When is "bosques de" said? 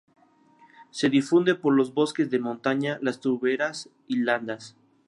1.93-2.39